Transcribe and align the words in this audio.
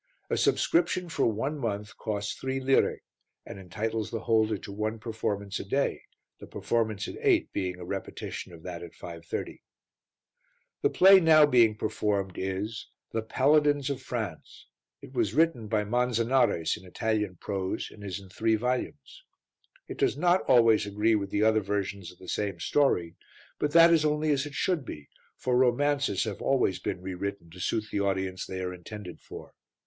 A 0.31 0.35
subscription 0.37 1.09
for 1.09 1.27
one 1.31 1.59
month 1.59 1.95
costs 1.95 2.33
three 2.33 2.59
lire 2.59 3.03
and 3.45 3.59
entitles 3.59 4.09
the 4.09 4.21
holder 4.21 4.57
to 4.57 4.71
one 4.71 4.97
performance 4.97 5.59
a 5.59 5.63
day, 5.63 6.01
the 6.39 6.47
performance 6.47 7.07
at 7.07 7.17
8 7.21 7.53
being 7.53 7.77
a 7.77 7.85
repetition 7.85 8.51
of 8.51 8.63
that 8.63 8.81
at 8.81 8.93
5.30. 8.93 9.59
The 10.81 10.89
play 10.89 11.19
now 11.19 11.45
being 11.45 11.75
performed 11.75 12.39
is 12.39 12.87
The 13.11 13.21
Paladins 13.21 13.91
of 13.91 14.01
France; 14.01 14.65
it 15.03 15.13
was 15.13 15.35
written 15.35 15.67
by 15.67 15.83
Manzanares 15.83 16.75
in 16.77 16.83
Italian 16.83 17.35
prose 17.35 17.91
and 17.91 18.03
is 18.03 18.19
in 18.19 18.27
three 18.29 18.55
volumes. 18.55 19.21
It 19.87 19.99
does 19.99 20.17
not 20.17 20.41
always 20.47 20.87
agree 20.87 21.13
with 21.13 21.29
the 21.29 21.43
other 21.43 21.61
versions 21.61 22.11
of 22.11 22.17
the 22.17 22.27
same 22.27 22.59
story; 22.59 23.17
but 23.59 23.69
that 23.73 23.93
is 23.93 24.03
only 24.03 24.31
as 24.31 24.47
it 24.47 24.55
should 24.55 24.83
be, 24.83 25.09
for 25.37 25.55
romances 25.55 26.23
have 26.23 26.41
always 26.41 26.79
been 26.79 27.01
re 27.03 27.13
written 27.13 27.51
to 27.51 27.59
suit 27.59 27.83
the 27.91 27.99
audience 28.01 28.47
they 28.47 28.61
are 28.61 28.73
intended 28.73 29.21
for. 29.21 29.53